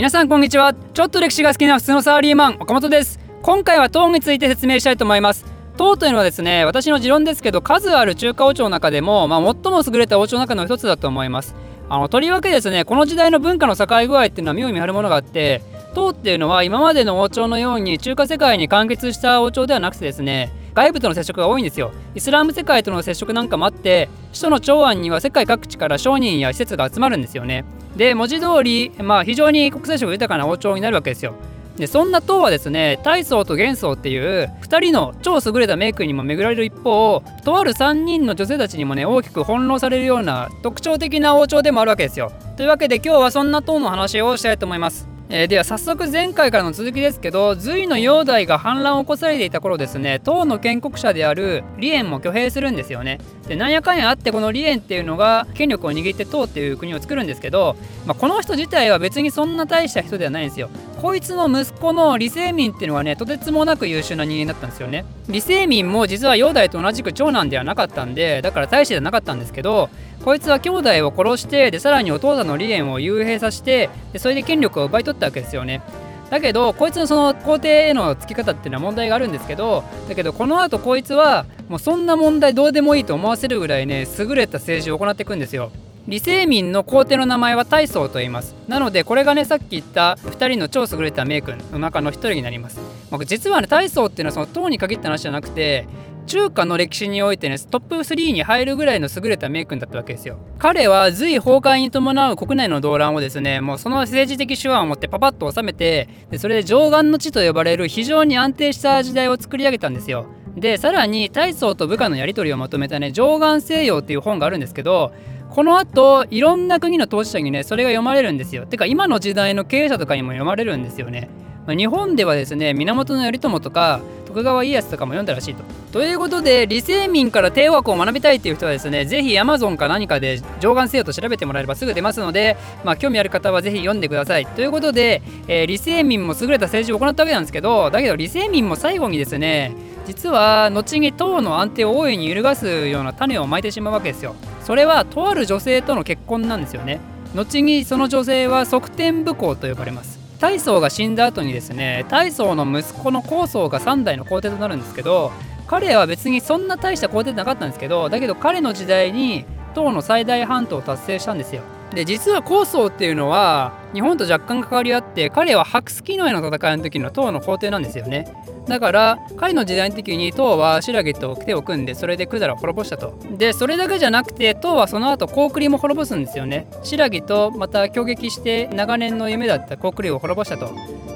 [0.00, 0.72] 皆さんこんにちは。
[0.72, 3.20] ちょっと歴史が好きな普通のサラリーマン岡本です。
[3.42, 5.44] 今回は唐について説明したいと思います。
[5.76, 11.54] 唐というのはですね私の持論ですけど数ある中華王朝の中でも、まあ、最も優れた王朝の中の一つだと思います。
[11.90, 15.60] あのとりわけですねこの時代の文化の境具合っていうのは妙に見張るものがあって
[15.90, 21.92] 唐っていうのは今までの王朝のように中華世界に完結した王朝ではなくてですね外部との接触が多いんですよ。
[22.14, 27.64] イスラム世界との接触なんかもあって首都の長安には世界各地から商人や施設が集まるんですよね。
[27.96, 31.34] で文字通り、まあ、非常に国際色豊かな王朝になるわけですよ。
[31.76, 42.32] でそんな唐はですね大宋と元宋っていう2人の超優れたメイクにも巡られる一方とある3人の女性たちにもね大きく翻弄されるような特徴的な王朝でもあるわけですよ。
[42.56, 45.09] というわけで今日はそんな唐の話をしたいと思います。
[45.32, 53.18] えー、では早速前回からの続きですけど隋の煬帝が反乱を起こされていた頃ですね唐の建国者である李淵も挙兵するんですよね。
[53.50, 57.74] でなんやかんやあってこの李淵っていうのが権力を握って唐っていう国を作るんですけど、
[58.06, 60.70] まあ、この人自体は別にそんな大した人ではないんですよ。
[61.02, 65.04] こいつの息子の李世民っていうのはねとてつもなく優秀な人間だったんですよね。
[65.26, 69.90] 李世民も実は煬帝と同じく長男ではなかったんでだから大使ではなかったんですけど
[70.24, 75.82] こいつは兄弟を殺してでさらにお父さんの李淵を幽閉させてでそれで権力を奪い取ったわけですよね。
[76.30, 85.70] だけどこいつのその皇帝へのつき方っていうのは問題があるんですけどだけどこの後こいつはもうそんな問題どうでもいいと思わせるぐらいね優れた政治を行っていくんですよ。
[86.06, 88.56] 李世民の皇帝の名前は大宗と言います。
[88.66, 92.80] なのでこれがねさっき言った2人の超優れた名君の中の1人になります。
[93.24, 95.86] 実はね大宗っていうのはその唐に限った話じゃなくて
[96.26, 100.38] 中華の歴史においてねトップ3に入るぐらいの優れた名君だったわけですよ。
[100.58, 110.26] 彼は隋崩壊に伴う国内の動乱をですねもうその政治的手腕を持ってパパッと収めてでそれで上岸の地と呼ばれる非常に安定した時代を作り上げたんですよ。
[110.60, 115.12] でさらに大層と部下のやり取りをまとめたね上岸西洋っていう本があるんですけど
[115.48, 118.66] このあといろんな国の当事者にねそれが読まれるんですよ。
[118.66, 121.28] てか今の時代の経営者とかにも読まれるんですよね。
[121.66, 124.00] ま日本ではですね源頼朝とか
[124.30, 125.64] 徳川家康とかも読んだらしいと。
[125.92, 134.46] ということで李世民から帝王学を学びたいっていう人はですねぜひ Amazon か何かで上岸せよと調べてもらえればすぐ出ますので、まあ、興味ある方はぜひ読んでください。
[134.46, 139.74] ということで、えー、李世民も優れた政治を行ったわけなんですけどだけど李世民も最後にですね
[140.06, 144.36] 実は後に党の安定を大いに揺るがすような種をまいてしまうわけですよ。
[144.62, 147.00] それはとある女性との結婚なんですよね。
[147.34, 150.19] 後にその女性は側天武功と呼ばれます。
[150.40, 155.30] 大宗が死んだ後にですね大宗の息子の高宗が3代の皇帝となるんですけど
[155.66, 161.62] 彼は別にそんな大した皇帝じゃなかったんですけどだけど彼の時代に唐の最大半島を達成したんですよ。
[161.94, 168.32] で実は高宗っていうのは日本と若干関わりあって彼は白月の絵の戦いの時の唐の皇帝なんですよね。
[168.66, 173.18] だから彼の時代の時に唐は新羅と手を組んでそれで百済を滅ぼしたと。
[173.36, 176.68] でそれだけじゃなくて唐はその後高句麗も滅ぼすんですよね。
[176.84, 180.70] 新羅とまた攻撃して長年の夢だった高句麗を滅ぼしたと。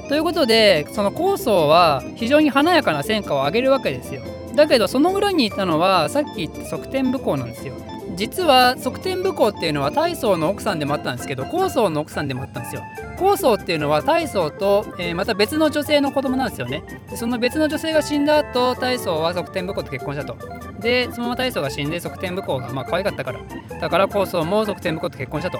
[0.09, 4.21] ということでその高宗は非常に華やかな戦果を上げるわけですよ。
[4.55, 7.73] だけどその裏にいたのはさっき言った側天武功なんですよ。
[8.15, 12.83] 実は側天武功っていうのは大宗の奥さんでもあったんですけど高宗の奥さんでもあったんですよ。
[13.17, 16.83] 高宗っていうのは大宗と、えー、また別の女性の子供なんですよね。
[17.09, 20.37] でその別の女性が死んだ後大宗は側天武功と結婚したと。
[20.79, 23.39] でそのまま大宗が死んで側天武功がまあ可愛かったから。
[23.79, 25.59] だから高宗も側天武功と結婚したと。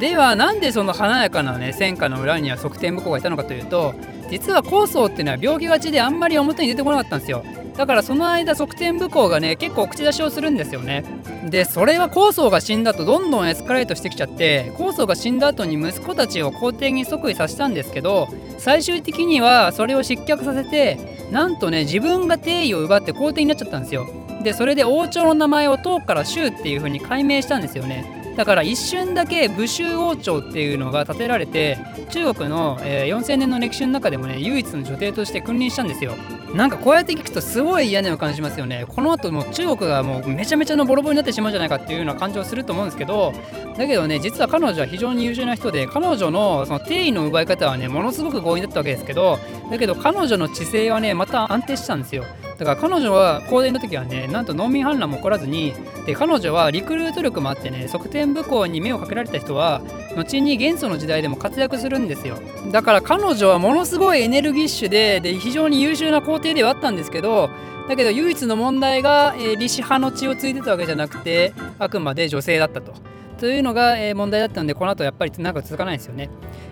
[0.00, 3.94] ではなんでその華やかなね戦果の裏には側天武功がいたのかというと
[4.28, 7.44] 実は高宗っていうのは病気がちであんまり表に出てこなかったんですよ。
[7.76, 11.04] だからその間側転武功がね結構口出しをするんですよね。
[11.50, 24.06] でそれは高宗が死んだとどんどんエスカレートしてきちゃって高宗が死んだ後に息子たちを皇帝に即位させたんですけど最終的にはそれを失脚させてなんとね自分が帝位を奪って皇帝になっちゃったんですよ。
[24.42, 28.34] でそれで王朝の名前を唐から州っていう風に改名したんですよね。
[28.36, 31.78] だから一瞬だけ武州王朝っていうのが建てられて
[32.10, 36.14] 中国の、えー、4000年の歴史の中でもね唯一の女帝として君臨したんですよ。
[36.54, 38.86] なんかこうやって聞くとすごい嫌な予感しますよね。
[38.88, 43.32] この後も中国がもうめちゃめちゃのボロボロになってしまうんじゃないかっていうような感じをすると思うんですけど。
[43.76, 49.38] だけどね実は彼女は非常に優秀な人で彼女のその定位の奪い方はねものすごく強引だったわけですけど。
[49.70, 52.24] だけど彼女の知性はねまた安定したんですよ。
[52.58, 55.74] だから彼女は皇帝の時はねなんと農民反乱も起こらずに
[56.06, 59.82] で彼女はリクルート力もあってね側転武功に目をかけられた人は
[60.16, 62.38] 後に元素の時代でも活躍するんですよ
[62.70, 67.50] だから彼女はものすごいエネルギッシュでで非常に優秀な皇帝ではあったんですけど
[67.88, 73.13] だけど唯一の問題が、えー、李氏派の血を継いでたわけじゃなくてあくまで女性だったと。
[73.44, 76.30] というのが、えー、問題だったのでこの後やっぱり長く続かないですよね。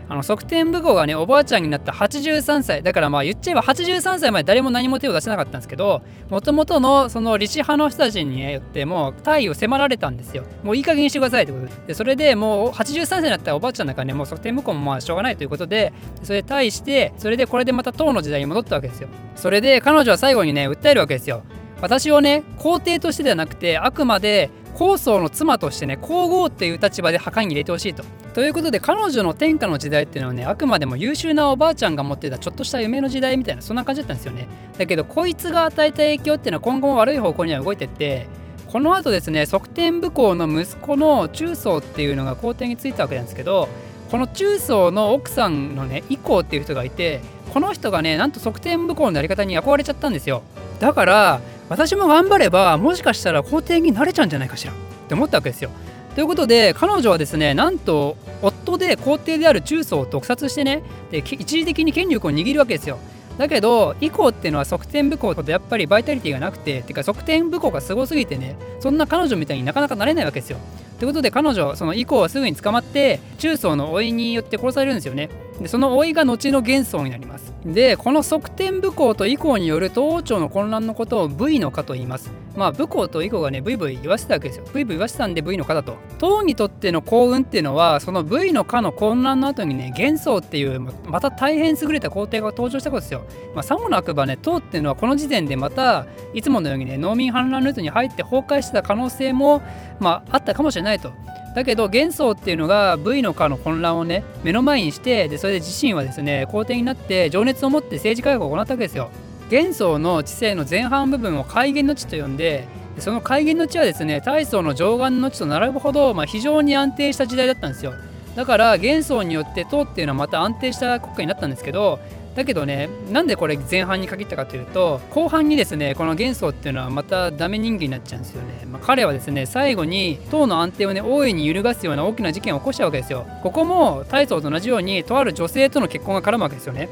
[0.08, 10.44] あの側転武功がねおばあちゃんになった83歳だからまあ言っちゃえば83歳まで誰も何も手を出せなかったんですけどもともとのその理事派の人たちによってもう退位を迫られたんですよ。
[10.62, 11.72] もういい加減にしてくださいってことで。
[11.88, 15.92] でそれでもう83歳になったらおばあちゃんだからねもう側転武功もまあしょうがないということで
[16.22, 19.10] それで退位してそれでこれでまた唐の時代に戻ったわけですよ。
[19.36, 21.42] それで彼女は最後にね訴えるわけですよ。
[21.82, 28.04] 私をね皇帝としてではなくてあくまで高僧の妻としてね皇后っていう立場で墓に入れてほしいと。
[28.34, 34.48] ということで彼女の天下の時代っていうのはねあくまでも優秀なおばあちゃんが持ってたちょっとした夢の時代みたいなそんな感じだったんですよね。
[34.78, 38.26] だけどこいつが与えた影響っていうのは今後も悪い方向には動いてって
[38.68, 43.68] この後ですね側転武功の息子の中宗っていうのが皇帝についたわけなんですけど
[44.10, 47.20] この中宗の奥さんのね以降っていう人がいて
[47.52, 50.42] この人がねなんと側転武功のやり方に憧れちゃったんですよ。
[50.80, 51.40] だから
[51.72, 54.76] 私も頑張ればもしかしたら皇帝になれちゃうんじゃないかしらっ
[55.08, 55.70] て思ったわけですよ。
[56.14, 62.98] ということで彼女はですねなんと夫で皇帝である中宗を毒殺してねで一時的に権力を握るわけですよ。
[63.38, 70.58] だけど以降っていうのは側転武功とやっぱりバイタリティがなくててか側転武功がすごすぎてねそんな彼女みたいになかなかなれないわけですよ。
[70.98, 75.30] ということで彼女その以降はすぐに捕まって中宗の老いによって殺されるんですよね。
[75.60, 77.52] でその老いが後の元宗になります。
[77.64, 82.32] でこの側転武功と以降による東王朝の混乱のことを V の化と言います。
[82.56, 84.64] まあ武功と以降がねブイブイ言わせたわけですよ。
[84.72, 85.96] ブイブイ言わせたんで V の化だと。
[86.18, 93.22] 唐にとっての幸運っていうのはその V の化の混乱の後にね元宗っていうまた大変優れた皇帝が登場したことですよ。
[93.54, 99.62] まあ、さもなくばね唐っていうのはこの時点でまたいつものようにね農民反乱ルートに入って崩壊してた可能性も
[100.00, 101.12] まああったかもしれないと。
[101.54, 109.10] だけど元宗っていうのが V の化の混乱をね目の前にしてでそれで自身はですね皇帝になって情熱を持って政治改革を行ったわけですよ。
[109.50, 112.66] 元宗の知性の前半部分を改元の地と呼んで
[112.98, 117.92] その改元の地はですね大宗の上岸の地と並ぶほど、まあ、非常に安定した時代だったんですよ。
[118.34, 122.00] だから元宗によって唐っていうのはまた安定した国家になったんですけど
[122.34, 133.26] だけどねなんでこれ前半に限ったかというと後半にですねこの元宗っていうのはまたダメ人間になっちゃうんですよね、まあ、彼はですね最後に党の安定をね大いに揺るがすような大きな事件を起こしたわけですよ。
[133.42, 136.88] ここも大宗と同じようにとある女性との結婚が絡むわけですよね。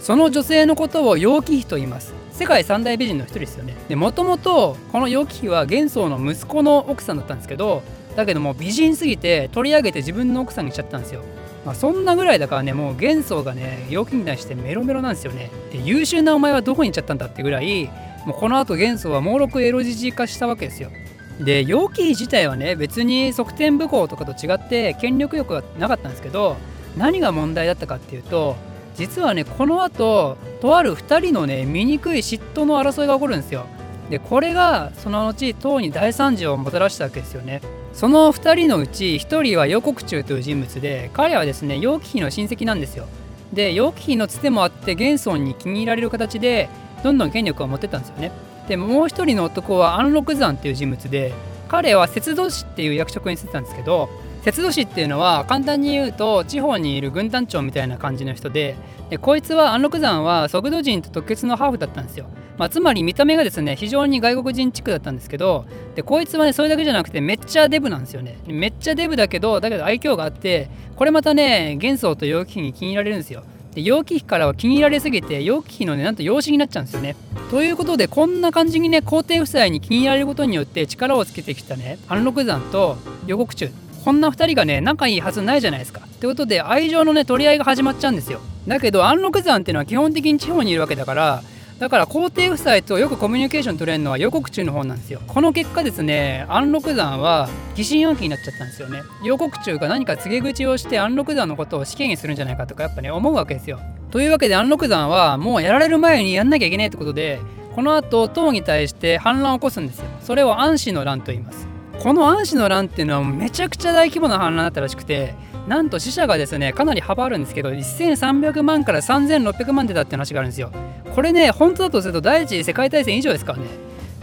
[0.00, 2.14] その女性のことを楊貴妃と言います。
[2.32, 3.76] 世界三大美人の一人ですよね。
[3.88, 7.82] でもともとこの楊貴妃は元宗の息子の奥さんだったんですけど
[8.16, 11.22] だけども美人すぎて取り上げて自分の奥さんにしちゃったんですよ。
[11.64, 15.50] まあ、そんなぐらいだからねもう元宗がね陽気に対してメロメロなんですよね。
[15.72, 17.90] で優秀なお前はどこに行っちゃったんだってぐらい
[18.24, 20.90] もうこの後元宗は猛録エロジジ化したわけですよ。
[21.38, 26.56] で陽気自体はね別に側転武功とかと違って権力欲がなかったんですけど
[26.96, 28.56] 何が問題だったかっていうと
[28.94, 33.66] 実はねこの後とある2人のね醜い嫉妬の争いが起こるんですよ。
[34.10, 37.62] でこれがその後唐に大惨事をもたらしたわけですよね。
[37.92, 43.06] その2人のうち1人は楊国忠という人物で彼はですね楊貴妃の親戚なんですよ。
[43.52, 46.68] で楊貴妃のつてもあって玄孫に気に入られる形で
[47.02, 48.32] どんどん権力を持ってたんですよね。
[48.68, 51.32] でもう1人の男は安禄山っていう人物で
[51.68, 54.08] 彼は節度師っていう役職にしてたんですけど
[54.42, 58.76] 節度師っていうのは簡単に言うと地方にいる軍団長みたいな感じの人で
[59.10, 62.26] でこいつは安禄山は速度人と特決のハーフだったんですよ。
[62.56, 65.64] まあ、つまり見た目がですね非常に外国人チックだったんですけど
[65.94, 68.38] でこいつはねそれだけじゃなくてめっちゃデブなんですよね。
[68.46, 73.42] めっちゃデブだけどだけど愛嬌があってこれまたね元宗と楊貴妃に気に入られるんですよ。
[73.74, 77.16] で楊貴妃からは気に入られすぎて楊貴妃のねなんと養子になっちゃうんですよね。
[77.50, 82.96] ということでこんな感じにね皇帝夫妻に気に入られることによって力をつけてきたね安禄山と
[83.26, 83.70] 予告中
[84.04, 86.00] こんな2人がね仲いいはずないじゃないですか。
[86.04, 88.40] ってことで愛情のね取り合いが始まっちゃうんですよ。
[88.66, 91.42] だけど安禄山っていうのは基本的に地方にいるわけだから
[91.78, 95.20] だから皇帝夫妻とよくコミュニケーション取れるのは予告中の方なんですよ。
[95.26, 99.02] この結果ですね安禄山は疑心暗鬼になっちゃったんですよね。
[99.24, 103.80] 予告中が何か告げ口をして安禄山のことを死刑にするんじゃないかとかやっぱね思うわけですよ。
[104.10, 107.40] というわけで安禄山はもうやられる前にやんなきゃいけないってことで
[107.74, 110.06] この後唐に対して反乱を起こすんですよ。
[110.22, 111.69] それを安氏の乱と言います。
[112.00, 115.34] この安氏の乱っていうのはめちゃくちゃ大規模な反乱だったらしくて
[115.68, 120.72] なんと死者がですねかなり幅あるんですけど1300万から3600万出たって話があるんですよ。
[121.14, 123.66] これね本当だとすると第一次世界大戦以上ですからね。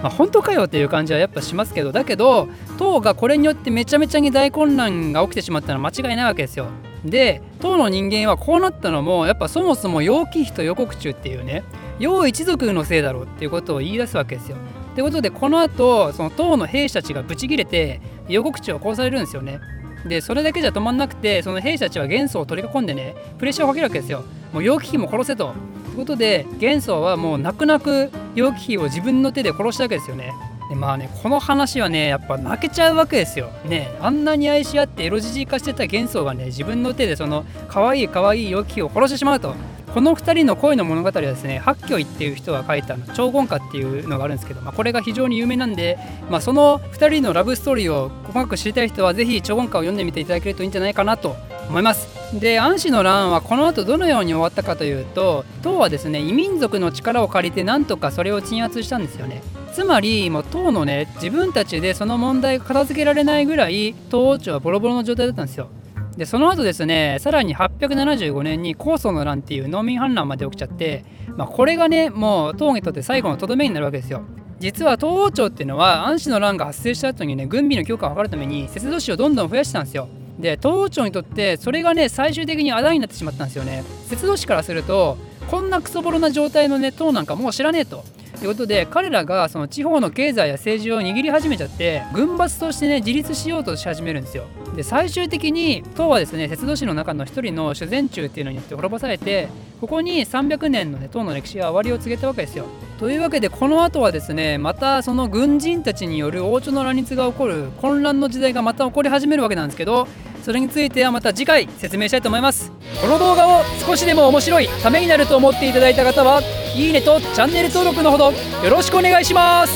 [0.02, 6.66] まあ、本当かよっていう感じはやっぱしますけどだけど党がこれによってめちゃめちゃに大混乱が起きてしまったのは間違いないわけですよ。
[7.06, 11.64] で党の人間はこうなったのもやっぱそもそも楊貴妃と予告中っていうね
[12.00, 14.58] 楊一族のせいだろうっていうことを言い出すわけですよ。
[14.98, 19.60] ということでこの後その党の兵士たちがブチギレて予告中を殺されるんですよね
[20.08, 25.54] でそれだけじゃ止まんなくてその兵士たちは元素を取り囲んでねプレッシャーをかけるわけですよもう楊貴妃も殺せと
[25.86, 30.34] ということで元素はもう泣く泣く楊貴妃を自分の手で殺したわけですよね
[30.68, 33.52] でまあねこの話はねやっぱ泣けちゃうわけですよ。
[33.66, 39.56] ねあんなに愛し合ってエロじじい化してた幻想がね自分の手でその可愛い可愛い良きを殺してしまうと。
[39.94, 45.98] この2人の恋の物語はですね八居っていう人が書いた「超言歌」っていうのがあるんですけど、まあ、これが非常に有名なんで、
[46.30, 51.36] まあ、その2人のラブストーリーを細かく知りたい人はぜひ超言歌を読んでみていただけるといいんじゃないかなと
[51.70, 52.08] 思います。
[52.34, 59.42] で安氏の乱はこの後どのように終わったかというと唐はですね異民族の力を借りてなんとかそれを鎮圧したんですよね。
[59.74, 65.70] つまりもう唐のね自分たちでその問題が片付けられないぐらい唐王朝はボロボロの状態だったんですよ。
[66.18, 71.06] でその後ですねさらに875年に高祖の乱っていう農民反乱まで起きちゃって、
[71.36, 74.24] まあ、これがねもう唐にとって最後のとどめになるわけですよ。
[74.60, 80.10] 実は東王朝っていうのは安氏の乱が発生した後にね軍備の強化を図るために節度市をどんどん増やしてたんですよ。
[80.40, 83.84] で東王朝にとってそれがね最終的にあだになってしまったんですよね。
[84.08, 85.18] 節度市からすると
[85.52, 88.04] こんなクソボロな状態のね党なんかもう知らねえと。
[88.40, 94.46] ということで彼らがその地方の経済や政治を握り始めちゃって軍閥としてね自立しようとし始めるんですよ。
[94.76, 99.48] で最終的に唐はですね鉄道史の中の一人の主前中っていうのによって滅ぼされて
[99.82, 102.66] ここに300年のね唐の歴史が終わりを告げたわけですよ。
[103.00, 110.08] というわけでこの後はですねまたその軍人たちによる王朝の乱立が起こる混乱の時代がまた起こり始めるわけなんですけど
[110.48, 112.72] それについてはまた次回説明したいと思います。
[113.02, 116.42] この動画を少しでも面白いためになると思っていただいた方は
[116.74, 119.74] いいねとチャンネル登録のほどよろしくお願いします。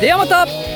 [0.00, 0.71] ではまた。